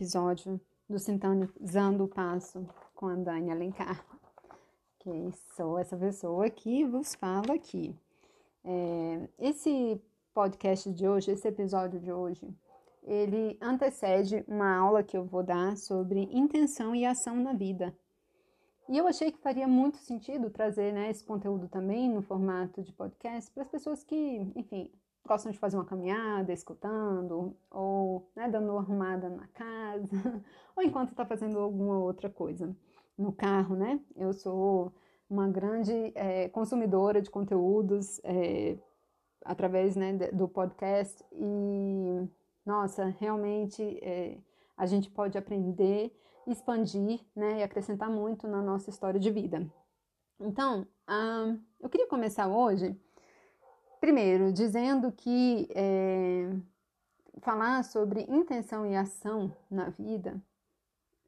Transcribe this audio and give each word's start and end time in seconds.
episódio 0.00 0.58
do 0.88 0.98
Sintonizando 0.98 2.04
o 2.04 2.08
Passo 2.08 2.66
com 2.94 3.08
a 3.08 3.14
Dani 3.14 3.50
Alencar, 3.50 4.02
que 4.98 5.10
sou 5.54 5.78
essa 5.78 5.94
pessoa 5.94 6.48
que 6.48 6.86
vos 6.86 7.14
fala 7.14 7.52
aqui. 7.52 7.94
É, 8.64 9.28
esse 9.38 10.00
podcast 10.32 10.90
de 10.90 11.06
hoje, 11.06 11.32
esse 11.32 11.46
episódio 11.46 12.00
de 12.00 12.10
hoje, 12.10 12.48
ele 13.02 13.58
antecede 13.60 14.42
uma 14.48 14.74
aula 14.74 15.02
que 15.02 15.18
eu 15.18 15.26
vou 15.26 15.42
dar 15.42 15.76
sobre 15.76 16.30
intenção 16.32 16.94
e 16.94 17.04
ação 17.04 17.36
na 17.36 17.52
vida. 17.52 17.94
E 18.88 18.96
eu 18.96 19.06
achei 19.06 19.30
que 19.30 19.38
faria 19.38 19.68
muito 19.68 19.98
sentido 19.98 20.48
trazer 20.48 20.94
né, 20.94 21.10
esse 21.10 21.22
conteúdo 21.22 21.68
também 21.68 22.08
no 22.08 22.22
formato 22.22 22.82
de 22.82 22.90
podcast 22.94 23.50
para 23.52 23.64
as 23.64 23.68
pessoas 23.68 24.02
que, 24.02 24.50
enfim, 24.56 24.90
gostam 25.30 25.52
de 25.52 25.58
fazer 25.60 25.76
uma 25.76 25.84
caminhada, 25.84 26.52
escutando, 26.52 27.56
ou 27.70 28.28
né, 28.34 28.48
dando 28.48 28.72
uma 28.72 28.80
arrumada 28.80 29.28
na 29.28 29.46
casa, 29.46 30.08
ou 30.74 30.82
enquanto 30.82 31.10
está 31.10 31.24
fazendo 31.24 31.56
alguma 31.60 32.00
outra 32.00 32.28
coisa. 32.28 32.74
No 33.16 33.32
carro, 33.32 33.76
né? 33.76 34.00
Eu 34.16 34.32
sou 34.32 34.92
uma 35.28 35.46
grande 35.46 35.92
é, 36.16 36.48
consumidora 36.48 37.22
de 37.22 37.30
conteúdos 37.30 38.20
é, 38.24 38.76
através 39.44 39.94
né, 39.94 40.14
do 40.32 40.48
podcast 40.48 41.24
e, 41.30 42.28
nossa, 42.66 43.14
realmente 43.20 43.82
é, 44.02 44.36
a 44.76 44.84
gente 44.84 45.08
pode 45.08 45.38
aprender, 45.38 46.12
expandir 46.44 47.20
né, 47.36 47.60
e 47.60 47.62
acrescentar 47.62 48.10
muito 48.10 48.48
na 48.48 48.60
nossa 48.60 48.90
história 48.90 49.20
de 49.20 49.30
vida. 49.30 49.64
Então, 50.40 50.88
ah, 51.06 51.54
eu 51.78 51.88
queria 51.88 52.08
começar 52.08 52.48
hoje 52.48 52.98
Primeiro, 54.00 54.50
dizendo 54.50 55.12
que 55.12 55.68
é, 55.74 56.50
falar 57.42 57.84
sobre 57.84 58.22
intenção 58.22 58.86
e 58.86 58.96
ação 58.96 59.54
na 59.70 59.90
vida 59.90 60.42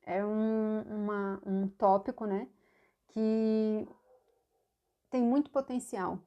é 0.04 0.24
um, 0.24 0.80
uma, 0.80 1.42
um 1.44 1.68
tópico, 1.68 2.24
né, 2.24 2.48
que 3.08 3.86
tem 5.10 5.22
muito 5.22 5.50
potencial. 5.50 6.18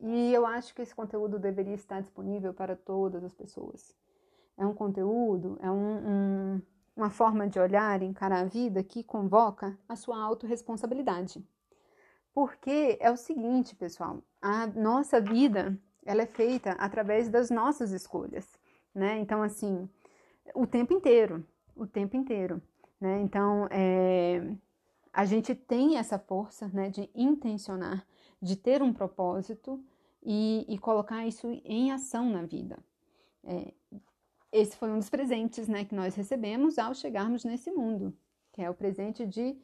E 0.00 0.32
eu 0.32 0.46
acho 0.46 0.72
que 0.74 0.82
esse 0.82 0.94
conteúdo 0.94 1.40
deveria 1.40 1.74
estar 1.74 2.00
disponível 2.00 2.54
para 2.54 2.76
todas 2.76 3.24
as 3.24 3.34
pessoas. 3.34 3.96
É 4.56 4.64
um 4.64 4.74
conteúdo, 4.74 5.58
é 5.60 5.68
um, 5.68 6.08
um, 6.08 6.62
uma 6.96 7.10
forma 7.10 7.48
de 7.48 7.58
olhar 7.58 8.00
e 8.00 8.06
encarar 8.06 8.42
a 8.42 8.44
vida 8.44 8.84
que 8.84 9.02
convoca 9.02 9.76
a 9.88 9.96
sua 9.96 10.22
autorresponsabilidade. 10.22 11.44
Porque 12.34 12.98
é 13.00 13.10
o 13.10 13.16
seguinte, 13.16 13.76
pessoal, 13.76 14.20
a 14.42 14.66
nossa 14.66 15.20
vida, 15.20 15.78
ela 16.04 16.22
é 16.22 16.26
feita 16.26 16.72
através 16.72 17.28
das 17.28 17.48
nossas 17.48 17.92
escolhas, 17.92 18.58
né? 18.92 19.18
Então, 19.20 19.40
assim, 19.40 19.88
o 20.52 20.66
tempo 20.66 20.92
inteiro, 20.92 21.46
o 21.76 21.86
tempo 21.86 22.16
inteiro, 22.16 22.60
né? 23.00 23.20
Então, 23.20 23.68
é, 23.70 24.42
a 25.12 25.24
gente 25.24 25.54
tem 25.54 25.96
essa 25.96 26.18
força, 26.18 26.68
né, 26.68 26.90
de 26.90 27.08
intencionar, 27.14 28.04
de 28.42 28.56
ter 28.56 28.82
um 28.82 28.92
propósito 28.92 29.82
e, 30.20 30.66
e 30.68 30.76
colocar 30.76 31.24
isso 31.24 31.48
em 31.64 31.92
ação 31.92 32.28
na 32.28 32.42
vida. 32.42 32.78
É, 33.44 33.72
esse 34.50 34.76
foi 34.76 34.90
um 34.90 34.98
dos 34.98 35.08
presentes, 35.08 35.68
né, 35.68 35.84
que 35.84 35.94
nós 35.94 36.16
recebemos 36.16 36.78
ao 36.78 36.94
chegarmos 36.94 37.44
nesse 37.44 37.70
mundo, 37.70 38.12
que 38.52 38.60
é 38.60 38.68
o 38.68 38.74
presente 38.74 39.24
de 39.24 39.56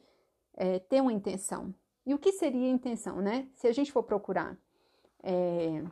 é, 0.53 0.79
ter 0.79 1.01
uma 1.01 1.11
intenção, 1.11 1.73
e 2.05 2.13
o 2.13 2.19
que 2.19 2.31
seria 2.31 2.69
intenção, 2.69 3.21
né? 3.21 3.47
Se 3.53 3.67
a 3.67 3.71
gente 3.71 3.91
for 3.91 4.03
procurar 4.03 4.57
é, 5.23 5.83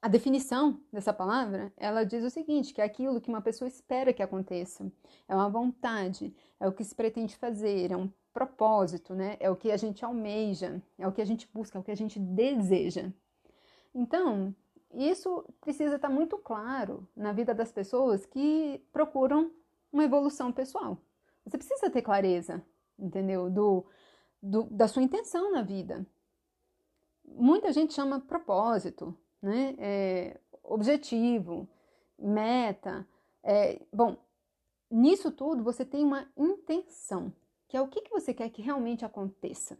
a 0.00 0.08
definição 0.08 0.80
dessa 0.92 1.12
palavra, 1.12 1.72
ela 1.76 2.04
diz 2.04 2.22
o 2.24 2.30
seguinte: 2.30 2.72
que 2.72 2.80
é 2.80 2.84
aquilo 2.84 3.20
que 3.20 3.28
uma 3.28 3.40
pessoa 3.40 3.68
espera 3.68 4.12
que 4.12 4.22
aconteça, 4.22 4.90
é 5.28 5.34
uma 5.34 5.48
vontade, 5.48 6.34
é 6.60 6.68
o 6.68 6.72
que 6.72 6.84
se 6.84 6.94
pretende 6.94 7.36
fazer, 7.36 7.90
é 7.90 7.96
um 7.96 8.10
propósito, 8.32 9.14
né? 9.14 9.36
É 9.40 9.50
o 9.50 9.56
que 9.56 9.70
a 9.72 9.76
gente 9.76 10.04
almeja, 10.04 10.80
é 10.98 11.08
o 11.08 11.12
que 11.12 11.22
a 11.22 11.24
gente 11.24 11.48
busca, 11.52 11.78
é 11.78 11.80
o 11.80 11.84
que 11.84 11.90
a 11.90 11.96
gente 11.96 12.20
deseja. 12.20 13.10
Então, 13.94 14.54
isso 14.92 15.44
precisa 15.60 15.96
estar 15.96 16.08
muito 16.08 16.38
claro 16.38 17.08
na 17.16 17.32
vida 17.32 17.54
das 17.54 17.72
pessoas 17.72 18.24
que 18.26 18.80
procuram 18.92 19.50
uma 19.92 20.04
evolução 20.04 20.52
pessoal. 20.52 20.98
Você 21.44 21.56
precisa 21.56 21.90
ter 21.90 22.02
clareza, 22.02 22.62
entendeu? 22.98 23.48
Do 23.50 23.86
do, 24.46 24.64
da 24.64 24.86
sua 24.86 25.02
intenção 25.02 25.52
na 25.52 25.62
vida. 25.62 26.06
Muita 27.24 27.72
gente 27.72 27.92
chama 27.92 28.20
propósito, 28.20 29.16
né? 29.42 29.74
É, 29.78 30.40
objetivo, 30.62 31.68
meta. 32.18 33.06
É, 33.42 33.80
bom, 33.92 34.16
nisso 34.90 35.30
tudo 35.30 35.64
você 35.64 35.84
tem 35.84 36.04
uma 36.04 36.30
intenção, 36.36 37.32
que 37.68 37.76
é 37.76 37.80
o 37.80 37.88
que, 37.88 38.02
que 38.02 38.10
você 38.10 38.32
quer 38.32 38.48
que 38.50 38.62
realmente 38.62 39.04
aconteça. 39.04 39.78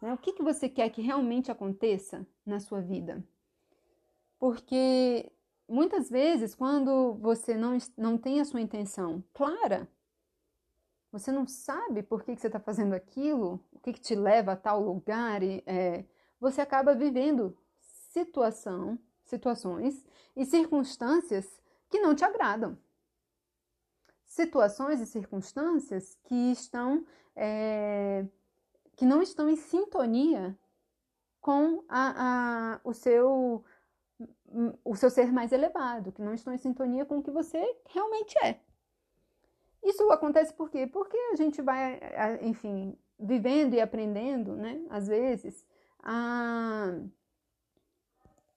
Né? 0.00 0.12
O 0.12 0.18
que, 0.18 0.32
que 0.32 0.42
você 0.42 0.68
quer 0.68 0.88
que 0.90 1.02
realmente 1.02 1.50
aconteça 1.50 2.26
na 2.44 2.58
sua 2.58 2.80
vida. 2.80 3.22
Porque 4.38 5.30
muitas 5.68 6.08
vezes, 6.10 6.54
quando 6.54 7.14
você 7.14 7.54
não, 7.54 7.76
não 7.96 8.18
tem 8.18 8.40
a 8.40 8.44
sua 8.44 8.60
intenção 8.60 9.22
clara, 9.32 9.88
você 11.18 11.32
não 11.32 11.46
sabe 11.46 12.02
por 12.02 12.22
que, 12.22 12.34
que 12.34 12.40
você 12.40 12.46
está 12.48 12.60
fazendo 12.60 12.94
aquilo, 12.94 13.60
o 13.72 13.78
que, 13.80 13.92
que 13.92 14.00
te 14.00 14.14
leva 14.14 14.52
a 14.52 14.56
tal 14.56 14.80
lugar, 14.80 15.42
e 15.42 15.62
é, 15.66 16.04
você 16.38 16.60
acaba 16.60 16.94
vivendo 16.94 17.56
situação, 17.80 18.98
situações 19.24 20.06
e 20.36 20.44
circunstâncias 20.44 21.46
que 21.88 22.00
não 22.00 22.14
te 22.14 22.24
agradam. 22.24 22.78
Situações 24.24 25.00
e 25.00 25.06
circunstâncias 25.06 26.14
que 26.24 26.52
estão 26.52 27.06
é, 27.34 28.26
que 28.94 29.06
não 29.06 29.22
estão 29.22 29.48
em 29.48 29.56
sintonia 29.56 30.58
com 31.40 31.84
a, 31.88 32.74
a, 32.74 32.80
o 32.84 32.92
seu 32.92 33.64
o 34.84 34.96
seu 34.96 35.10
ser 35.10 35.30
mais 35.30 35.52
elevado, 35.52 36.12
que 36.12 36.22
não 36.22 36.32
estão 36.32 36.52
em 36.52 36.58
sintonia 36.58 37.04
com 37.04 37.18
o 37.18 37.22
que 37.22 37.30
você 37.30 37.58
realmente 37.86 38.36
é. 38.42 38.60
Isso 39.86 40.10
acontece 40.10 40.52
por 40.52 40.68
quê? 40.68 40.84
Porque 40.84 41.16
a 41.16 41.36
gente 41.36 41.62
vai, 41.62 42.00
enfim, 42.42 42.98
vivendo 43.16 43.74
e 43.74 43.80
aprendendo, 43.80 44.56
né, 44.56 44.84
às 44.90 45.06
vezes, 45.06 45.64
a, 46.02 46.92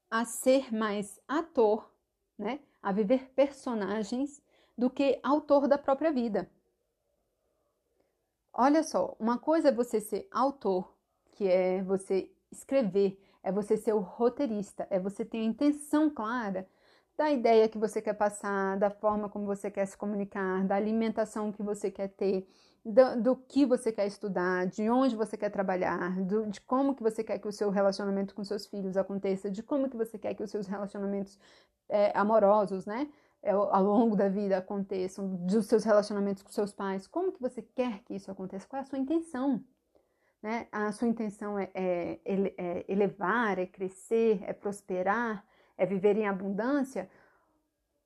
a 0.09 0.25
ser 0.25 0.73
mais 0.73 1.22
ator, 1.28 1.88
né, 2.35 2.59
a 2.81 2.91
viver 2.91 3.29
personagens 3.35 4.41
do 4.75 4.90
que 4.90 5.19
autor 5.22 5.67
da 5.67 5.78
própria 5.78 6.12
vida. 6.12 6.50
Olha 8.51 8.81
só, 8.81 9.16
uma 9.19 9.38
coisa 9.38 9.69
é 9.69 9.72
você 9.72 10.01
ser 10.01 10.28
autor, 10.31 10.91
que 11.34 11.47
é 11.47 11.84
você 11.84 12.31
escrever, 12.51 13.23
é 13.44 13.51
você 13.51 13.78
ser 13.78 13.94
o 13.94 14.00
roteirista, 14.00 14.88
é 14.90 15.00
você 15.00 15.23
ter 15.23 15.38
a 15.38 15.44
intenção 15.44 16.09
clara 16.09 16.67
da 17.19 17.30
ideia 17.30 17.68
que 17.68 17.78
você 17.78 18.02
quer 18.02 18.13
passar, 18.13 18.78
da 18.78 18.90
forma 18.90 19.28
como 19.28 19.46
você 19.46 19.69
quer 19.69 19.85
se 19.85 19.97
comunicar, 19.97 20.63
da 20.63 20.75
alimentação 20.75 21.52
que 21.52 21.62
você 21.62 21.91
quer 21.91 22.07
ter, 22.07 22.47
do, 22.84 23.22
do 23.22 23.35
que 23.35 23.66
você 23.66 23.91
quer 23.91 24.07
estudar, 24.07 24.66
de 24.68 24.90
onde 24.90 25.18
você 25.18 25.35
quer 25.35 25.50
trabalhar, 25.50 26.18
do, 26.22 26.47
de 26.47 26.62
como 26.62 26.96
que 26.96 27.03
você 27.03 27.22
quer 27.22 27.38
que 27.38 27.47
o 27.47 27.52
seu 27.52 27.69
relacionamento 27.69 28.34
com 28.34 28.41
seus 28.41 28.66
filhos 28.66 28.96
aconteça, 28.96 29.52
de 29.52 29.62
como 29.62 29.90
que 29.90 29.97
você 29.97 30.18
quer 30.18 30.34
que 30.34 30.41
os 30.41 30.50
seus 30.50 30.66
relacionamentos 30.66 31.38
é, 31.90 32.18
amorosos, 32.18 32.85
né, 32.85 33.09
é, 33.44 33.52
ao 33.52 33.84
longo 33.84 34.16
da 34.16 34.29
vida 34.29 34.58
aconteçam, 34.58 35.28
dos 35.46 35.66
seus 35.66 35.84
relacionamentos 35.84 36.41
com 36.41 36.49
seus 36.49 36.72
pais, 36.72 37.05
como 37.05 37.34
que 37.34 37.41
você 37.41 37.61
quer 37.61 37.99
que 38.05 38.16
isso 38.16 38.32
aconteça, 38.32 38.66
qual 38.66 38.79
é 38.79 38.84
a 38.84 38.85
sua 38.85 38.97
intenção, 38.97 39.61
né? 40.41 40.67
A 40.72 40.90
sua 40.93 41.09
intenção 41.09 41.59
é, 41.59 41.70
é, 41.73 42.17
é 42.26 42.85
elevar, 42.88 43.59
é 43.59 43.66
crescer, 43.66 44.41
é 44.43 44.53
prosperar, 44.53 45.43
é 45.79 45.85
viver 45.85 46.17
em 46.17 46.28
abundância, 46.28 47.09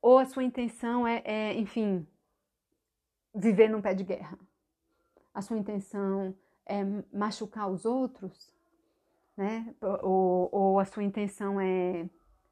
ou 0.04 0.20
a 0.20 0.26
sua 0.26 0.44
intenção 0.44 1.08
é, 1.08 1.22
é, 1.24 1.54
enfim, 1.54 2.06
viver 3.34 3.70
num 3.70 3.82
pé 3.82 3.94
de 3.94 4.04
guerra. 4.04 4.38
A 5.34 5.42
sua 5.42 5.58
intenção 5.58 6.36
é 6.66 6.84
machucar 7.12 7.72
os 7.72 7.86
outros, 7.86 8.54
né? 9.38 9.74
Ou, 10.04 10.50
ou 10.52 10.80
a 10.80 10.84
sua 10.84 11.04
intenção 11.04 11.60
é 11.60 12.08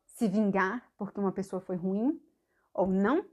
se 0.08 0.30
vingar 0.30 0.90
porque 0.98 1.20
uma 1.20 1.34
pessoa 1.34 1.62
foi 1.62 1.76
ruim 1.76 2.22
ou 2.74 2.88
não, 2.88 3.26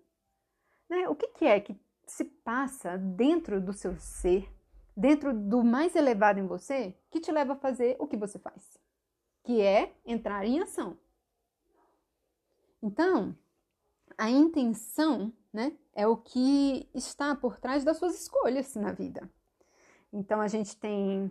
né? 0.91 1.09
O 1.09 1.15
que, 1.15 1.29
que 1.29 1.45
é 1.45 1.61
que 1.61 1.81
se 2.05 2.25
passa 2.25 2.99
dentro 2.99 3.61
do 3.61 3.73
seu 3.73 3.97
ser, 3.99 4.53
dentro 4.97 5.33
do 5.33 5.63
mais 5.63 5.95
elevado 5.95 6.41
em 6.41 6.47
você, 6.47 6.93
que 7.09 7.21
te 7.21 7.31
leva 7.31 7.53
a 7.53 7.57
fazer 7.57 7.95
o 8.01 8.09
que 8.09 8.17
você 8.17 8.37
faz, 8.37 8.77
que 9.45 9.61
é 9.61 9.95
entrar 10.05 10.45
em 10.45 10.59
ação. 10.59 10.99
Então, 12.83 13.37
a 14.19 14.29
intenção, 14.29 15.33
né, 15.53 15.73
é 15.95 16.07
o 16.07 16.17
que 16.17 16.89
está 16.93 17.35
por 17.37 17.59
trás 17.59 17.85
das 17.85 17.97
suas 17.97 18.21
escolhas 18.21 18.75
na 18.75 18.93
vida. 18.93 19.31
Então, 20.13 20.41
a 20.41 20.49
gente 20.49 20.77
tem 20.77 21.31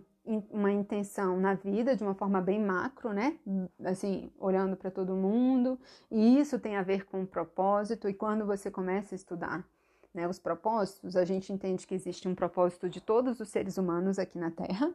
uma 0.50 0.70
intenção 0.70 1.38
na 1.38 1.54
vida 1.54 1.96
de 1.96 2.02
uma 2.02 2.14
forma 2.14 2.40
bem 2.40 2.60
macro, 2.60 3.12
né? 3.12 3.38
Assim, 3.84 4.30
olhando 4.38 4.76
para 4.76 4.90
todo 4.90 5.14
mundo, 5.14 5.78
e 6.10 6.38
isso 6.38 6.58
tem 6.58 6.76
a 6.76 6.82
ver 6.82 7.06
com 7.06 7.22
o 7.22 7.26
propósito, 7.26 8.08
e 8.08 8.14
quando 8.14 8.44
você 8.44 8.70
começa 8.70 9.14
a 9.14 9.16
estudar 9.16 9.66
né, 10.12 10.28
os 10.28 10.38
propósitos, 10.38 11.16
a 11.16 11.24
gente 11.24 11.52
entende 11.52 11.86
que 11.86 11.94
existe 11.94 12.28
um 12.28 12.34
propósito 12.34 12.88
de 12.88 13.00
todos 13.00 13.40
os 13.40 13.48
seres 13.48 13.78
humanos 13.78 14.18
aqui 14.18 14.38
na 14.38 14.50
Terra, 14.50 14.94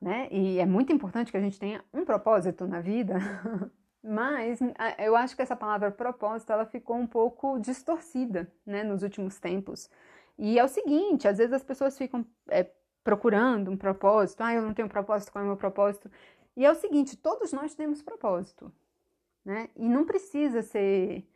né? 0.00 0.28
E 0.30 0.58
é 0.58 0.66
muito 0.66 0.92
importante 0.92 1.30
que 1.30 1.36
a 1.36 1.40
gente 1.40 1.58
tenha 1.58 1.84
um 1.92 2.04
propósito 2.04 2.66
na 2.66 2.80
vida, 2.80 3.18
mas 4.02 4.58
eu 4.98 5.14
acho 5.14 5.36
que 5.36 5.42
essa 5.42 5.56
palavra 5.56 5.90
propósito 5.90 6.52
ela 6.52 6.64
ficou 6.64 6.96
um 6.96 7.06
pouco 7.06 7.58
distorcida, 7.58 8.50
né, 8.64 8.82
nos 8.82 9.02
últimos 9.02 9.38
tempos. 9.38 9.90
E 10.38 10.58
é 10.58 10.64
o 10.64 10.68
seguinte, 10.68 11.28
às 11.28 11.38
vezes 11.38 11.52
as 11.52 11.62
pessoas 11.62 11.98
ficam 11.98 12.24
é, 12.48 12.70
procurando 13.04 13.70
um 13.70 13.76
propósito, 13.76 14.42
ah, 14.42 14.54
eu 14.54 14.62
não 14.62 14.72
tenho 14.72 14.88
propósito, 14.88 15.32
qual 15.32 15.42
é 15.42 15.44
o 15.44 15.48
meu 15.48 15.56
propósito? 15.56 16.10
E 16.56 16.64
é 16.64 16.70
o 16.70 16.74
seguinte, 16.74 17.16
todos 17.16 17.52
nós 17.52 17.74
temos 17.74 18.02
propósito, 18.02 18.72
né? 19.44 19.68
E 19.76 19.88
não 19.88 20.04
precisa 20.04 20.62
ser 20.62 21.26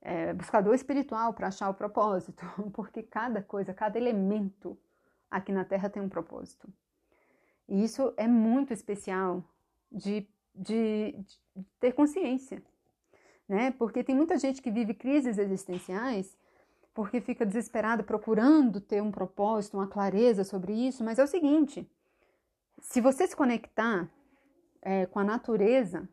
é, 0.00 0.32
buscador 0.32 0.74
espiritual 0.74 1.32
para 1.32 1.48
achar 1.48 1.68
o 1.70 1.74
propósito, 1.74 2.44
porque 2.72 3.02
cada 3.02 3.42
coisa, 3.42 3.74
cada 3.74 3.98
elemento 3.98 4.78
aqui 5.30 5.52
na 5.52 5.64
Terra 5.64 5.88
tem 5.88 6.02
um 6.02 6.08
propósito. 6.08 6.68
E 7.68 7.82
isso 7.84 8.12
é 8.16 8.26
muito 8.26 8.72
especial 8.72 9.44
de, 9.90 10.28
de, 10.54 11.12
de 11.12 11.64
ter 11.80 11.92
consciência, 11.92 12.62
né? 13.48 13.70
Porque 13.72 14.04
tem 14.04 14.14
muita 14.14 14.38
gente 14.38 14.60
que 14.62 14.70
vive 14.70 14.94
crises 14.94 15.38
existenciais 15.38 16.36
porque 16.94 17.20
fica 17.20 17.46
desesperada 17.46 18.02
procurando 18.02 18.80
ter 18.80 19.02
um 19.02 19.10
propósito, 19.10 19.76
uma 19.76 19.86
clareza 19.86 20.44
sobre 20.44 20.72
isso, 20.72 21.02
mas 21.02 21.18
é 21.18 21.24
o 21.24 21.28
seguinte: 21.28 21.88
se 22.80 23.00
você 23.00 23.26
se 23.26 23.36
conectar 23.36 24.08
é, 24.80 25.06
com 25.06 25.18
a 25.18 25.24
natureza, 25.24 26.08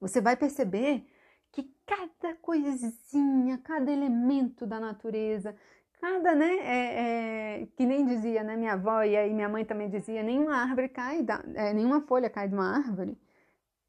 você 0.00 0.20
vai 0.20 0.36
perceber 0.36 1.06
que 1.50 1.70
cada 1.86 2.34
coisinha, 2.36 3.58
cada 3.58 3.90
elemento 3.90 4.66
da 4.66 4.78
natureza, 4.78 5.54
cada, 6.00 6.34
né, 6.34 6.56
é, 6.60 7.60
é, 7.62 7.66
que 7.76 7.84
nem 7.84 8.06
dizia, 8.06 8.42
né, 8.42 8.56
minha 8.56 8.74
avó 8.74 9.02
e 9.02 9.16
aí 9.16 9.32
minha 9.32 9.48
mãe 9.48 9.64
também 9.64 9.88
dizia, 9.88 10.22
nenhuma 10.22 10.56
árvore 10.56 10.88
cai, 10.88 11.22
da, 11.22 11.42
é, 11.54 11.72
nenhuma 11.72 12.00
folha 12.02 12.30
cai 12.30 12.48
de 12.48 12.54
uma 12.54 12.76
árvore 12.76 13.16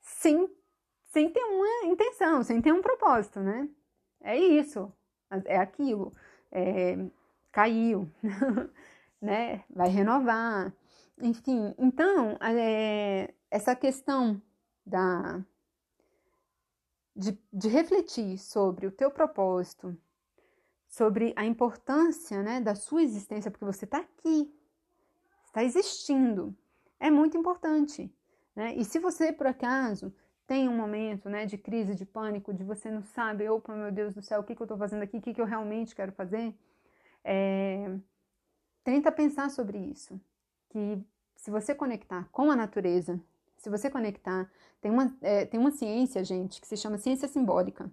sem, 0.03 0.47
sem 1.05 1.31
ter 1.31 1.44
uma 1.44 1.85
intenção, 1.85 2.44
sem 2.44 2.61
ter 2.61 2.71
um 2.71 2.81
propósito, 2.81 3.39
né? 3.39 3.67
É 4.21 4.38
isso 4.38 4.94
é 5.45 5.57
aquilo, 5.57 6.13
é, 6.51 6.97
caiu, 7.51 8.09
né? 9.21 9.63
Vai 9.69 9.89
renovar, 9.89 10.73
enfim. 11.21 11.73
Então, 11.77 12.38
é, 12.41 13.33
essa 13.50 13.75
questão 13.75 14.41
da 14.85 15.44
de, 17.15 17.38
de, 17.51 17.67
refletir 17.67 18.38
sobre 18.39 18.88
o 18.88 18.91
teu 18.91 19.11
propósito, 19.11 19.95
sobre 20.88 21.31
a 21.35 21.45
importância 21.45 22.41
né, 22.41 22.59
da 22.59 22.73
sua 22.73 23.03
existência, 23.03 23.51
porque 23.51 23.65
você 23.65 23.85
está 23.85 23.99
aqui, 23.99 24.51
está 25.45 25.63
existindo, 25.63 26.56
é 26.99 27.11
muito 27.11 27.38
importante. 27.38 28.11
Né? 28.55 28.75
E 28.75 28.85
se 28.85 29.00
você, 29.00 29.31
por 29.31 29.47
acaso, 29.47 30.13
tem 30.45 30.67
um 30.67 30.75
momento 30.75 31.29
né, 31.29 31.45
de 31.45 31.57
crise, 31.57 31.95
de 31.95 32.05
pânico, 32.05 32.53
de 32.53 32.63
você 32.63 32.91
não 32.91 33.01
sabe, 33.01 33.47
opa, 33.50 33.73
meu 33.73 33.91
Deus 33.91 34.13
do 34.13 34.21
céu, 34.21 34.41
o 34.41 34.44
que, 34.44 34.55
que 34.55 34.61
eu 34.61 34.65
estou 34.65 34.77
fazendo 34.77 35.03
aqui, 35.03 35.17
o 35.17 35.21
que, 35.21 35.33
que 35.33 35.41
eu 35.41 35.45
realmente 35.45 35.95
quero 35.95 36.11
fazer, 36.11 36.53
é, 37.23 37.95
tenta 38.83 39.11
pensar 39.11 39.50
sobre 39.50 39.77
isso. 39.77 40.19
Que 40.69 41.01
se 41.35 41.50
você 41.50 41.73
conectar 41.73 42.27
com 42.31 42.51
a 42.51 42.55
natureza, 42.55 43.19
se 43.57 43.69
você 43.69 43.89
conectar, 43.89 44.50
tem 44.81 44.91
uma, 44.91 45.15
é, 45.21 45.45
tem 45.45 45.59
uma 45.59 45.71
ciência, 45.71 46.23
gente, 46.23 46.59
que 46.59 46.67
se 46.67 46.75
chama 46.75 46.97
ciência 46.97 47.27
simbólica. 47.27 47.89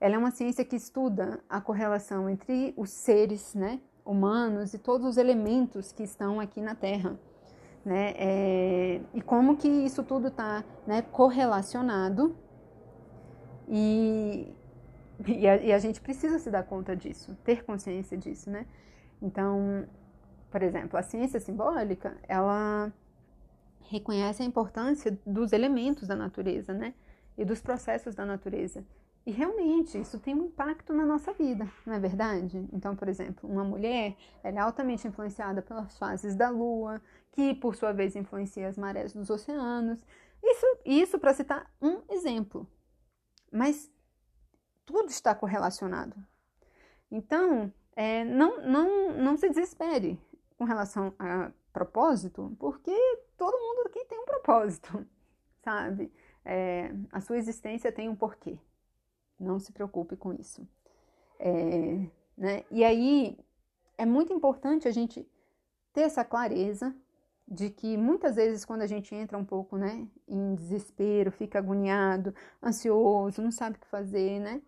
Ela 0.00 0.14
é 0.14 0.18
uma 0.18 0.30
ciência 0.30 0.64
que 0.64 0.76
estuda 0.76 1.44
a 1.48 1.60
correlação 1.60 2.28
entre 2.28 2.72
os 2.76 2.90
seres 2.90 3.54
né, 3.54 3.80
humanos 4.04 4.72
e 4.72 4.78
todos 4.78 5.06
os 5.06 5.16
elementos 5.18 5.92
que 5.92 6.02
estão 6.02 6.40
aqui 6.40 6.62
na 6.62 6.74
Terra 6.74 7.18
né? 7.84 8.14
É, 8.16 9.00
e 9.14 9.22
como 9.22 9.56
que 9.56 9.68
isso 9.68 10.02
tudo 10.02 10.28
está 10.28 10.64
né, 10.86 11.02
correlacionado 11.02 12.36
e, 13.68 14.52
e 15.26 15.46
a, 15.46 15.56
e, 15.56 15.72
a, 15.72 15.78
gente 15.78 16.00
precisa 16.00 16.38
se 16.38 16.50
dar 16.50 16.64
conta 16.64 16.94
disso, 16.94 17.36
ter 17.44 17.64
consciência 17.64 18.16
disso, 18.18 18.50
né? 18.50 18.66
Então, 19.22 19.86
por 20.50 20.62
exemplo, 20.62 20.98
a 20.98 21.02
ciência 21.02 21.38
simbólica, 21.40 22.16
ela 22.28 22.92
reconhece 23.88 24.42
a 24.42 24.46
importância 24.46 25.16
dos 25.26 25.52
elementos 25.52 26.06
da 26.08 26.16
natureza, 26.16 26.72
né? 26.72 26.94
E 27.38 27.44
dos 27.44 27.60
processos 27.60 28.14
da 28.14 28.26
natureza. 28.26 28.84
E 29.26 29.30
realmente 29.30 30.00
isso 30.00 30.18
tem 30.18 30.34
um 30.34 30.46
impacto 30.46 30.94
na 30.94 31.04
nossa 31.04 31.32
vida, 31.32 31.70
não 31.84 31.94
é 31.94 32.00
verdade? 32.00 32.66
Então, 32.72 32.96
por 32.96 33.06
exemplo, 33.06 33.48
uma 33.48 33.62
mulher 33.62 34.16
é 34.42 34.58
altamente 34.58 35.06
influenciada 35.06 35.60
pelas 35.60 35.96
fases 35.98 36.34
da 36.34 36.48
lua, 36.48 37.02
que 37.32 37.54
por 37.54 37.76
sua 37.76 37.92
vez 37.92 38.16
influencia 38.16 38.66
as 38.66 38.78
marés 38.78 39.12
dos 39.12 39.28
oceanos. 39.28 39.98
Isso, 40.42 40.66
isso 40.84 41.18
para 41.18 41.34
citar 41.34 41.70
um 41.82 42.00
exemplo. 42.10 42.66
Mas 43.52 43.90
tudo 44.86 45.10
está 45.10 45.34
correlacionado. 45.34 46.16
Então, 47.10 47.72
é, 47.94 48.24
não, 48.24 48.62
não, 48.62 49.12
não 49.12 49.36
se 49.36 49.48
desespere 49.48 50.18
com 50.56 50.64
relação 50.64 51.14
a 51.18 51.50
propósito, 51.72 52.56
porque 52.58 52.90
todo 53.36 53.58
mundo 53.58 53.86
aqui 53.86 54.04
tem 54.06 54.18
um 54.18 54.24
propósito, 54.24 55.06
sabe? 55.62 56.12
É, 56.44 56.92
a 57.12 57.20
sua 57.20 57.36
existência 57.36 57.92
tem 57.92 58.08
um 58.08 58.16
porquê. 58.16 58.58
Não 59.40 59.58
se 59.58 59.72
preocupe 59.72 60.16
com 60.16 60.34
isso. 60.34 60.68
É, 61.38 62.06
né? 62.36 62.64
E 62.70 62.84
aí 62.84 63.38
é 63.96 64.04
muito 64.04 64.32
importante 64.32 64.86
a 64.86 64.90
gente 64.90 65.26
ter 65.94 66.02
essa 66.02 66.24
clareza 66.24 66.94
de 67.48 67.70
que 67.70 67.96
muitas 67.96 68.36
vezes 68.36 68.64
quando 68.64 68.82
a 68.82 68.86
gente 68.86 69.14
entra 69.14 69.36
um 69.36 69.44
pouco, 69.44 69.76
né, 69.76 70.06
em 70.28 70.54
desespero, 70.54 71.32
fica 71.32 71.58
agoniado, 71.58 72.32
ansioso, 72.62 73.42
não 73.42 73.50
sabe 73.50 73.76
o 73.76 73.80
que 73.80 73.86
fazer, 73.88 74.38
né? 74.38 74.62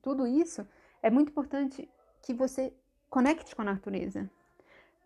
Tudo 0.00 0.26
isso 0.26 0.66
é 1.02 1.10
muito 1.10 1.30
importante 1.30 1.88
que 2.22 2.32
você 2.32 2.72
conecte 3.08 3.56
com 3.56 3.62
a 3.62 3.64
natureza, 3.64 4.30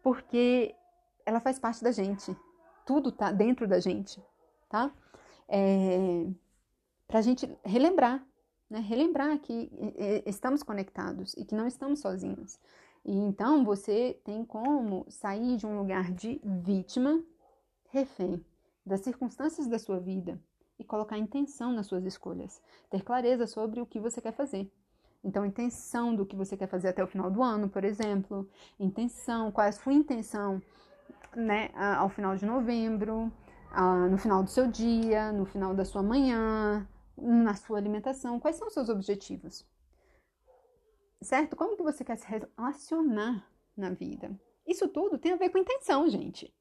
porque 0.02 0.74
ela 1.24 1.40
faz 1.40 1.58
parte 1.58 1.82
da 1.82 1.90
gente. 1.90 2.36
Tudo 2.84 3.10
tá 3.10 3.32
dentro 3.32 3.66
da 3.66 3.80
gente, 3.80 4.22
tá? 4.68 4.92
É, 5.48 6.26
para 7.06 7.18
a 7.18 7.22
gente 7.22 7.48
relembrar 7.64 8.22
né? 8.68 8.80
relembrar 8.80 9.38
que 9.38 9.70
estamos 10.26 10.62
conectados 10.62 11.34
e 11.34 11.44
que 11.44 11.54
não 11.54 11.66
estamos 11.66 12.00
sozinhos. 12.00 12.58
E 13.04 13.12
então 13.12 13.64
você 13.64 14.18
tem 14.24 14.44
como 14.44 15.04
sair 15.08 15.56
de 15.56 15.66
um 15.66 15.78
lugar 15.78 16.12
de 16.12 16.40
vítima, 16.42 17.22
refém 17.90 18.44
das 18.84 19.00
circunstâncias 19.00 19.66
da 19.66 19.78
sua 19.78 20.00
vida 20.00 20.40
e 20.78 20.84
colocar 20.84 21.16
intenção 21.16 21.72
nas 21.72 21.86
suas 21.86 22.04
escolhas, 22.04 22.60
ter 22.90 23.02
clareza 23.02 23.46
sobre 23.46 23.80
o 23.80 23.86
que 23.86 24.00
você 24.00 24.20
quer 24.20 24.32
fazer. 24.32 24.70
Então, 25.22 25.46
intenção 25.46 26.14
do 26.14 26.26
que 26.26 26.36
você 26.36 26.54
quer 26.54 26.66
fazer 26.66 26.88
até 26.88 27.02
o 27.02 27.06
final 27.06 27.30
do 27.30 27.42
ano, 27.42 27.68
por 27.68 27.82
exemplo, 27.82 28.46
intenção, 28.78 29.50
qual 29.50 29.64
é 29.64 29.70
a 29.70 29.72
sua 29.72 29.92
intenção, 29.92 30.60
né, 31.34 31.70
ao 31.74 32.10
final 32.10 32.36
de 32.36 32.44
novembro, 32.44 33.32
no 34.10 34.18
final 34.18 34.42
do 34.42 34.50
seu 34.50 34.66
dia, 34.66 35.32
no 35.32 35.46
final 35.46 35.74
da 35.74 35.84
sua 35.84 36.02
manhã, 36.02 36.86
na 37.24 37.54
sua 37.54 37.78
alimentação, 37.78 38.38
quais 38.38 38.56
são 38.56 38.68
os 38.68 38.74
seus 38.74 38.88
objetivos? 38.88 39.66
Certo? 41.22 41.56
Como 41.56 41.76
que 41.76 41.82
você 41.82 42.04
quer 42.04 42.16
se 42.16 42.26
relacionar 42.26 43.48
na 43.76 43.90
vida? 43.90 44.38
Isso 44.66 44.88
tudo 44.88 45.18
tem 45.18 45.32
a 45.32 45.36
ver 45.36 45.48
com 45.48 45.58
intenção, 45.58 46.08
gente. 46.08 46.54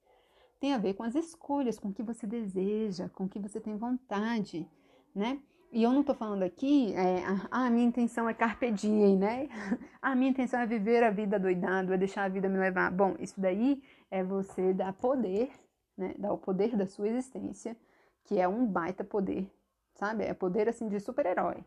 Tem 0.58 0.72
a 0.72 0.78
ver 0.78 0.94
com 0.94 1.02
as 1.02 1.14
escolhas, 1.14 1.78
com 1.78 1.88
o 1.88 1.92
que 1.92 2.02
você 2.02 2.26
deseja, 2.26 3.10
com 3.10 3.24
o 3.24 3.28
que 3.28 3.38
você 3.38 3.60
tem 3.60 3.76
vontade, 3.76 4.66
né? 5.14 5.40
E 5.70 5.82
eu 5.82 5.92
não 5.92 6.04
tô 6.04 6.14
falando 6.14 6.44
aqui, 6.44 6.94
é, 6.94 7.24
ah, 7.50 7.66
a 7.66 7.70
minha 7.70 7.84
intenção 7.84 8.28
é 8.28 8.32
carpe 8.32 8.70
diem, 8.70 9.18
né? 9.18 9.48
a 10.00 10.14
minha 10.14 10.30
intenção 10.30 10.60
é 10.60 10.66
viver 10.66 11.02
a 11.02 11.10
vida 11.10 11.38
doidado, 11.38 11.92
é 11.92 11.98
deixar 11.98 12.24
a 12.24 12.28
vida 12.28 12.48
me 12.48 12.56
levar. 12.56 12.90
Bom, 12.90 13.16
isso 13.18 13.38
daí 13.38 13.82
é 14.10 14.22
você 14.22 14.72
dar 14.72 14.92
poder, 14.92 15.50
né? 15.98 16.14
Dar 16.16 16.32
o 16.32 16.38
poder 16.38 16.76
da 16.76 16.86
sua 16.86 17.08
existência, 17.08 17.76
que 18.22 18.38
é 18.38 18.46
um 18.48 18.64
baita 18.64 19.02
poder 19.02 19.50
sabe? 19.94 20.24
É 20.24 20.34
poder 20.34 20.68
assim 20.68 20.88
de 20.88 21.00
super-herói, 21.00 21.64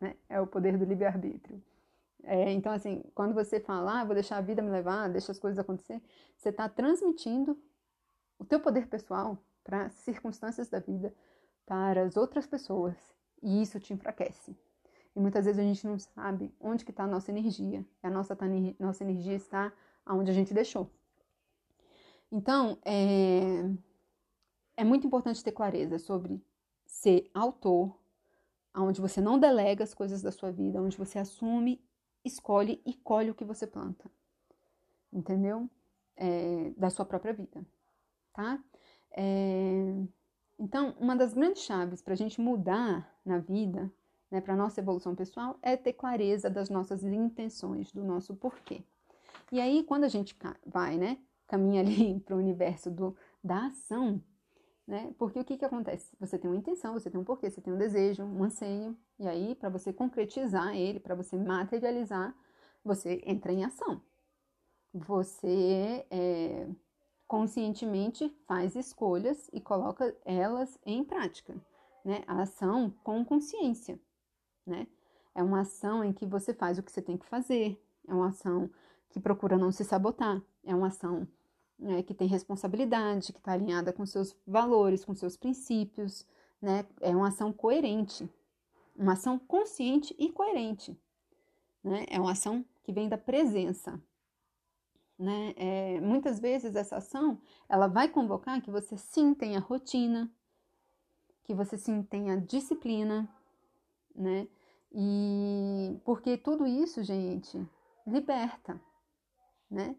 né? 0.00 0.16
É 0.28 0.40
o 0.40 0.46
poder 0.46 0.76
do 0.76 0.84
livre-arbítrio. 0.84 1.62
É, 2.24 2.52
então, 2.52 2.72
assim, 2.72 3.02
quando 3.14 3.34
você 3.34 3.60
fala, 3.60 4.00
ah, 4.00 4.04
vou 4.04 4.14
deixar 4.14 4.38
a 4.38 4.40
vida 4.40 4.60
me 4.60 4.70
levar, 4.70 5.08
deixa 5.08 5.32
as 5.32 5.38
coisas 5.38 5.58
acontecer, 5.58 6.02
você 6.36 6.48
está 6.50 6.68
transmitindo 6.68 7.58
o 8.38 8.44
teu 8.44 8.60
poder 8.60 8.88
pessoal 8.88 9.38
para 9.64 9.86
as 9.86 9.94
circunstâncias 9.94 10.68
da 10.68 10.78
vida, 10.78 11.14
para 11.66 12.02
as 12.02 12.16
outras 12.16 12.46
pessoas, 12.46 12.96
e 13.42 13.62
isso 13.62 13.78
te 13.78 13.92
enfraquece. 13.92 14.56
E 15.14 15.20
muitas 15.20 15.44
vezes 15.44 15.58
a 15.58 15.64
gente 15.64 15.86
não 15.86 15.98
sabe 15.98 16.54
onde 16.60 16.84
que 16.84 16.90
está 16.90 17.04
a 17.04 17.06
nossa 17.06 17.30
energia. 17.30 17.84
A 18.02 18.10
nossa, 18.10 18.36
nossa 18.78 19.02
energia 19.02 19.34
está 19.34 19.72
onde 20.06 20.30
a 20.30 20.34
gente 20.34 20.54
deixou. 20.54 20.90
Então, 22.30 22.78
é, 22.84 23.68
é 24.76 24.84
muito 24.84 25.06
importante 25.06 25.42
ter 25.42 25.52
clareza 25.52 25.98
sobre 25.98 26.40
ser 26.98 27.30
autor, 27.32 27.96
onde 28.74 29.00
você 29.00 29.20
não 29.20 29.38
delega 29.38 29.84
as 29.84 29.94
coisas 29.94 30.20
da 30.20 30.32
sua 30.32 30.50
vida, 30.50 30.82
onde 30.82 30.96
você 30.96 31.18
assume, 31.18 31.80
escolhe 32.24 32.82
e 32.84 32.92
colhe 32.92 33.30
o 33.30 33.34
que 33.34 33.44
você 33.44 33.66
planta. 33.66 34.10
Entendeu? 35.12 35.70
É, 36.16 36.70
da 36.76 36.90
sua 36.90 37.04
própria 37.04 37.32
vida, 37.32 37.64
tá? 38.32 38.62
É, 39.12 39.94
então, 40.58 40.96
uma 40.98 41.14
das 41.14 41.32
grandes 41.32 41.62
chaves 41.62 42.02
para 42.02 42.14
a 42.14 42.16
gente 42.16 42.40
mudar 42.40 43.08
na 43.24 43.38
vida, 43.38 43.90
né, 44.28 44.40
para 44.40 44.56
nossa 44.56 44.80
evolução 44.80 45.14
pessoal, 45.14 45.56
é 45.62 45.76
ter 45.76 45.92
clareza 45.92 46.50
das 46.50 46.68
nossas 46.68 47.04
intenções, 47.04 47.92
do 47.92 48.02
nosso 48.02 48.34
porquê. 48.34 48.82
E 49.52 49.60
aí, 49.60 49.84
quando 49.84 50.02
a 50.02 50.08
gente 50.08 50.36
vai, 50.66 50.98
né, 50.98 51.18
caminha 51.46 51.80
ali 51.80 52.18
para 52.26 52.34
o 52.34 52.38
universo 52.38 52.90
do, 52.90 53.16
da 53.42 53.66
ação, 53.66 54.20
né? 54.88 55.14
Porque 55.18 55.38
o 55.38 55.44
que, 55.44 55.58
que 55.58 55.64
acontece? 55.66 56.16
Você 56.18 56.38
tem 56.38 56.50
uma 56.50 56.56
intenção, 56.56 56.94
você 56.94 57.10
tem 57.10 57.20
um 57.20 57.24
porquê, 57.24 57.50
você 57.50 57.60
tem 57.60 57.74
um 57.74 57.76
desejo, 57.76 58.24
um 58.24 58.42
anseio, 58.42 58.96
e 59.18 59.28
aí, 59.28 59.54
para 59.54 59.68
você 59.68 59.92
concretizar 59.92 60.74
ele, 60.74 60.98
para 60.98 61.14
você 61.14 61.36
materializar, 61.36 62.34
você 62.82 63.22
entra 63.26 63.52
em 63.52 63.64
ação. 63.64 64.00
Você 64.94 66.06
é, 66.10 66.66
conscientemente 67.26 68.34
faz 68.46 68.74
escolhas 68.74 69.50
e 69.52 69.60
coloca 69.60 70.16
elas 70.24 70.78
em 70.86 71.04
prática, 71.04 71.54
né? 72.02 72.24
A 72.26 72.40
ação 72.40 72.90
com 73.04 73.22
consciência, 73.22 74.00
né? 74.66 74.86
É 75.34 75.42
uma 75.42 75.60
ação 75.60 76.02
em 76.02 76.14
que 76.14 76.24
você 76.24 76.54
faz 76.54 76.78
o 76.78 76.82
que 76.82 76.90
você 76.90 77.02
tem 77.02 77.18
que 77.18 77.26
fazer, 77.26 77.78
é 78.08 78.14
uma 78.14 78.28
ação 78.28 78.70
que 79.10 79.20
procura 79.20 79.58
não 79.58 79.70
se 79.70 79.84
sabotar, 79.84 80.42
é 80.64 80.74
uma 80.74 80.86
ação 80.86 81.28
né, 81.78 82.02
que 82.02 82.12
tem 82.12 82.26
responsabilidade, 82.26 83.32
que 83.32 83.38
está 83.38 83.52
alinhada 83.52 83.92
com 83.92 84.04
seus 84.04 84.36
valores, 84.46 85.04
com 85.04 85.14
seus 85.14 85.36
princípios, 85.36 86.26
né? 86.60 86.84
É 87.00 87.14
uma 87.14 87.28
ação 87.28 87.52
coerente, 87.52 88.28
uma 88.96 89.12
ação 89.12 89.38
consciente 89.38 90.14
e 90.18 90.32
coerente, 90.32 90.98
né? 91.82 92.04
É 92.08 92.20
uma 92.20 92.32
ação 92.32 92.64
que 92.82 92.92
vem 92.92 93.08
da 93.08 93.16
presença, 93.16 94.02
né? 95.18 95.54
É, 95.56 96.00
muitas 96.00 96.40
vezes 96.40 96.74
essa 96.74 96.96
ação 96.96 97.40
ela 97.68 97.86
vai 97.86 98.08
convocar 98.08 98.60
que 98.60 98.70
você 98.70 98.96
sim 98.96 99.32
tenha 99.32 99.60
rotina, 99.60 100.30
que 101.44 101.54
você 101.54 101.78
sim 101.78 102.02
tenha 102.02 102.40
disciplina, 102.40 103.28
né? 104.14 104.48
E 104.92 106.00
porque 106.04 106.36
tudo 106.36 106.66
isso, 106.66 107.02
gente, 107.04 107.64
liberta, 108.06 108.80
né? 109.70 109.94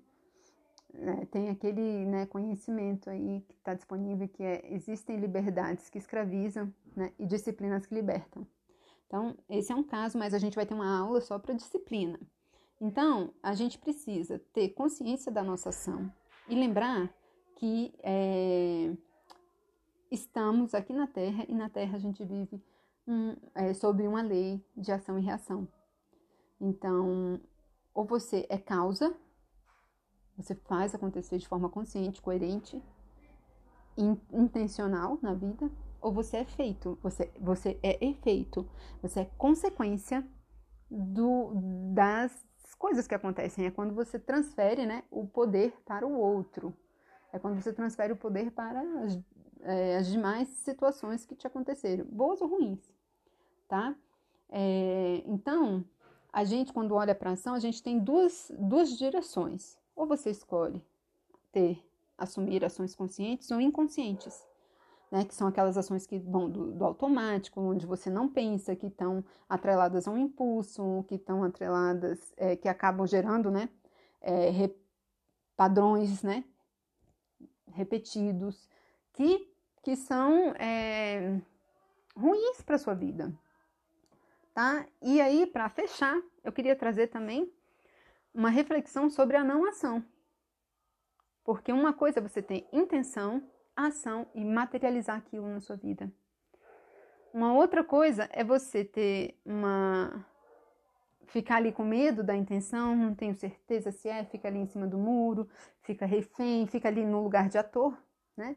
É, 0.94 1.26
tem 1.26 1.50
aquele 1.50 2.06
né, 2.06 2.26
conhecimento 2.26 3.10
aí 3.10 3.42
que 3.48 3.54
está 3.54 3.74
disponível 3.74 4.28
que 4.28 4.44
é 4.44 4.74
existem 4.74 5.18
liberdades 5.18 5.90
que 5.90 5.98
escravizam 5.98 6.74
né, 6.96 7.14
e 7.18 7.26
disciplinas 7.26 7.86
que 7.86 7.94
libertam. 7.94 8.46
Então, 9.06 9.36
esse 9.50 9.72
é 9.72 9.76
um 9.76 9.84
caso, 9.84 10.18
mas 10.18 10.34
a 10.34 10.40
gente 10.40 10.56
vai 10.56 10.66
ter 10.66 10.74
uma 10.74 11.00
aula 11.00 11.22
só 11.22 11.38
para 11.40 11.54
disciplina. 11.54 12.20
Então, 12.82 13.34
a 13.42 13.54
gente 13.54 13.78
precisa 13.78 14.40
ter 14.54 14.70
consciência 14.70 15.32
da 15.32 15.44
nossa 15.44 15.70
ação 15.70 16.12
e 16.48 16.56
lembrar 16.56 17.14
que 17.56 17.94
é, 18.02 18.92
estamos 20.10 20.74
aqui 20.74 20.94
na 20.94 21.08
Terra 21.08 21.46
e 21.48 21.54
na 21.54 21.70
Terra 21.70 21.98
a 21.98 22.00
gente 22.00 22.24
vive 22.24 22.62
um, 23.08 23.36
é, 23.54 23.74
sob 23.74 24.08
uma 24.08 24.22
lei 24.22 24.64
de 24.78 24.92
ação 24.92 25.20
e 25.20 25.22
reação. 25.22 25.68
Então, 26.60 27.40
ou 27.94 28.06
você 28.06 28.46
é 28.50 28.58
causa 28.58 29.16
você 30.40 30.56
faz 30.56 30.96
acontecer 30.96 31.38
de 31.38 31.48
forma 31.48 31.70
consciente, 31.70 32.22
coerente, 32.22 32.82
in, 33.98 34.18
intencional 34.32 35.20
na 35.22 35.34
vida, 35.34 35.70
ou 36.02 36.14
você 36.14 36.38
é 36.38 36.46
feito, 36.46 36.98
você, 37.04 37.32
você 37.40 37.78
é 37.84 38.04
efeito, 38.06 38.68
você 39.02 39.22
é 39.22 39.26
consequência 39.38 40.26
do, 40.90 41.52
das 41.94 42.48
coisas 42.78 43.06
que 43.06 43.14
acontecem. 43.14 43.66
É 43.66 43.72
quando 43.72 43.94
você 43.94 44.18
transfere 44.18 44.86
né, 44.86 45.04
o 45.12 45.28
poder 45.28 45.74
para 45.86 46.08
o 46.08 46.18
outro. 46.18 46.74
É 47.34 47.38
quando 47.38 47.62
você 47.62 47.74
transfere 47.74 48.14
o 48.14 48.18
poder 48.18 48.52
para 48.52 48.82
as, 49.04 49.20
é, 49.62 49.98
as 49.98 50.08
demais 50.08 50.48
situações 50.48 51.26
que 51.26 51.36
te 51.36 51.46
aconteceram, 51.46 52.06
boas 52.06 52.42
ou 52.42 52.48
ruins, 52.48 52.80
tá? 53.68 53.94
É, 54.50 55.22
então, 55.28 55.86
a 56.32 56.44
gente, 56.44 56.74
quando 56.74 56.96
olha 56.96 57.14
para 57.14 57.32
a 57.32 57.34
ação, 57.34 57.54
a 57.54 57.60
gente 57.60 57.84
tem 57.84 58.00
duas, 58.00 58.52
duas 58.58 58.98
direções. 58.98 59.79
Ou 60.00 60.08
você 60.08 60.30
escolhe 60.30 60.82
ter, 61.52 61.86
assumir 62.18 62.64
ações 62.64 62.96
conscientes 62.96 63.52
ou 63.52 63.60
inconscientes, 63.60 64.48
né? 65.12 65.26
Que 65.26 65.36
são 65.36 65.46
aquelas 65.46 65.78
ações 65.78 66.08
que 66.08 66.18
vão 66.18 66.50
do, 66.50 66.72
do 66.72 66.86
automático, 66.86 67.60
onde 67.60 67.86
você 67.86 68.10
não 68.10 68.30
pensa, 68.30 68.78
que 68.78 68.88
estão 68.88 69.22
atreladas 69.50 70.08
a 70.08 70.12
um 70.12 70.18
impulso, 70.18 71.04
que 71.10 71.16
estão 71.16 71.44
atreladas, 71.44 72.34
é, 72.38 72.56
que 72.56 72.70
acabam 72.70 73.06
gerando, 73.06 73.52
né? 73.52 73.68
É, 74.22 74.50
re, 74.50 74.74
padrões, 75.58 76.24
né? 76.24 76.46
Repetidos, 77.74 78.70
que, 79.12 79.54
que 79.84 79.98
são 79.98 80.54
é, 80.56 81.42
ruins 82.16 82.62
para 82.62 82.78
sua 82.78 82.94
vida, 82.94 83.38
tá? 84.54 84.86
E 85.02 85.20
aí, 85.20 85.46
para 85.46 85.68
fechar, 85.68 86.18
eu 86.42 86.54
queria 86.54 86.74
trazer 86.74 87.08
também 87.08 87.52
uma 88.34 88.50
reflexão 88.50 89.10
sobre 89.10 89.38
a 89.38 89.44
não 89.44 89.66
ação. 89.66 90.04
Porque 91.44 91.72
uma 91.72 91.94
coisa 91.94 92.20
é 92.20 92.22
você 92.22 92.42
ter 92.42 92.68
intenção, 92.72 93.42
ação 93.76 94.28
e 94.36 94.44
materializar 94.46 95.18
aquilo 95.18 95.48
na 95.48 95.60
sua 95.60 95.76
vida. 95.76 96.12
Uma 97.34 97.54
outra 97.54 97.84
coisa 97.84 98.30
é 98.32 98.44
você 98.44 98.84
ter 98.84 99.40
uma 99.46 100.26
ficar 101.30 101.58
ali 101.58 101.72
com 101.72 101.84
medo 101.84 102.24
da 102.24 102.36
intenção, 102.36 102.96
não 102.96 103.14
tenho 103.14 103.36
certeza 103.36 103.92
se 103.92 104.10
é, 104.10 104.26
fica 104.26 104.48
ali 104.48 104.58
em 104.58 104.66
cima 104.66 104.88
do 104.88 104.98
muro, 104.98 105.48
fica 105.82 106.06
refém, 106.06 106.66
fica 106.66 106.88
ali 106.88 107.06
no 107.06 107.22
lugar 107.24 107.50
de 107.50 107.58
ator, 107.58 107.96
né? 108.36 108.56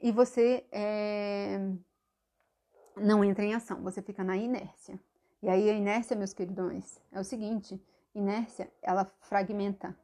E 0.00 0.10
você 0.12 0.64
é... 0.72 1.58
não 2.96 3.22
entra 3.24 3.44
em 3.44 3.54
ação, 3.54 3.82
você 3.82 4.00
fica 4.00 4.24
na 4.24 4.36
inércia. 4.36 4.98
E 5.42 5.48
aí 5.48 5.68
a 5.68 5.72
inércia, 5.72 6.16
meus 6.16 6.32
queridões, 6.32 7.00
é 7.12 7.20
o 7.20 7.24
seguinte: 7.24 7.80
inércia, 8.14 8.70
ela 8.82 9.04
fragmenta. 9.20 9.96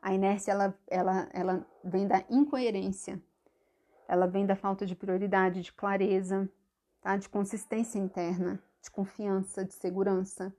A 0.00 0.12
inércia, 0.12 0.52
ela, 0.52 0.78
ela, 0.88 1.28
ela 1.32 1.66
vem 1.84 2.06
da 2.06 2.24
incoerência. 2.28 3.22
Ela 4.08 4.26
vem 4.26 4.44
da 4.44 4.56
falta 4.56 4.84
de 4.84 4.96
prioridade, 4.96 5.62
de 5.62 5.72
clareza, 5.72 6.50
tá? 7.00 7.16
de 7.16 7.28
consistência 7.28 7.98
interna, 7.98 8.62
de 8.82 8.90
confiança, 8.90 9.64
de 9.64 9.74
segurança. 9.74 10.54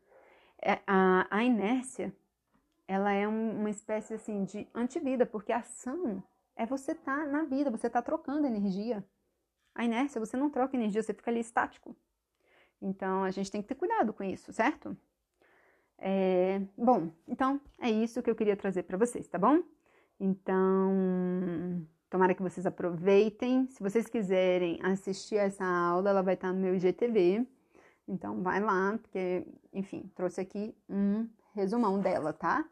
É, 0.61 0.79
a, 0.87 1.27
a 1.29 1.43
inércia, 1.43 2.15
ela 2.87 3.11
é 3.11 3.27
um, 3.27 3.59
uma 3.59 3.69
espécie 3.69 4.13
assim 4.13 4.45
de 4.45 4.67
antivida, 4.73 5.25
porque 5.25 5.51
a 5.51 5.57
ação 5.57 6.23
é 6.55 6.65
você 6.65 6.93
estar 6.93 7.25
tá 7.25 7.25
na 7.25 7.43
vida, 7.43 7.69
você 7.69 7.87
está 7.87 8.01
trocando 8.01 8.47
energia. 8.47 9.03
A 9.75 9.83
inércia, 9.83 10.19
você 10.19 10.37
não 10.37 10.49
troca 10.49 10.77
energia, 10.77 11.01
você 11.01 11.13
fica 11.13 11.29
ali 11.29 11.39
estático. 11.39 11.95
Então, 12.81 13.23
a 13.23 13.31
gente 13.31 13.51
tem 13.51 13.61
que 13.61 13.67
ter 13.67 13.75
cuidado 13.75 14.13
com 14.13 14.23
isso, 14.23 14.53
certo? 14.53 14.95
É, 15.97 16.61
bom, 16.77 17.11
então 17.27 17.61
é 17.79 17.89
isso 17.89 18.21
que 18.21 18.29
eu 18.29 18.35
queria 18.35 18.57
trazer 18.57 18.83
para 18.83 18.97
vocês, 18.97 19.27
tá 19.27 19.37
bom? 19.37 19.61
Então, 20.19 21.85
tomara 22.09 22.33
que 22.33 22.41
vocês 22.41 22.65
aproveitem. 22.65 23.67
Se 23.67 23.81
vocês 23.81 24.07
quiserem 24.07 24.79
assistir 24.83 25.35
essa 25.35 25.65
aula, 25.65 26.09
ela 26.09 26.21
vai 26.21 26.35
estar 26.35 26.53
no 26.53 26.59
meu 26.59 26.75
IGTV. 26.75 27.45
Então, 28.07 28.41
vai 28.41 28.59
lá, 28.59 28.97
porque, 29.01 29.45
enfim, 29.71 30.11
trouxe 30.15 30.41
aqui 30.41 30.75
um 30.89 31.27
resumão 31.53 31.99
dela, 31.99 32.33
tá? 32.33 32.65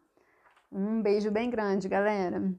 Um 0.72 1.02
beijo 1.02 1.32
bem 1.32 1.50
grande, 1.50 1.88
galera. 1.88 2.54